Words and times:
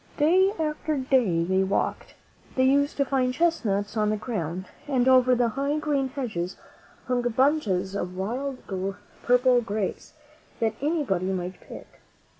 Day 0.17 0.51
after 0.57 0.97
day 0.97 1.43
they 1.43 1.63
walked. 1.63 2.15
They 2.55 2.63
used 2.63 2.97
to 2.97 3.05
find 3.05 3.31
chestnuts 3.35 3.95
on 3.95 4.09
the 4.09 4.17
ground, 4.17 4.65
and 4.87 5.07
over 5.07 5.35
the 5.35 5.49
high, 5.49 5.77
green 5.77 6.09
hedges 6.09 6.57
hung 7.05 7.21
bunches 7.21 7.93
of 7.93 8.17
wild 8.17 8.63
purple 9.21 9.61
grapes 9.61 10.13
that 10.59 10.73
any 10.81 11.03
body 11.03 11.27
might 11.27 11.61
pick. 11.61 11.99